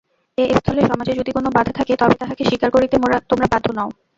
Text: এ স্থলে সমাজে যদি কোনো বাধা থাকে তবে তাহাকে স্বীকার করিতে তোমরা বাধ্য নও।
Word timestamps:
এ 0.37 0.55
স্থলে 0.57 0.81
সমাজে 0.89 1.13
যদি 1.19 1.31
কোনো 1.33 1.49
বাধা 1.55 1.73
থাকে 1.79 1.93
তবে 2.01 2.15
তাহাকে 2.21 2.43
স্বীকার 2.45 2.69
করিতে 2.71 2.95
তোমরা 3.29 3.47
বাধ্য 3.51 3.67
নও। 3.77 3.89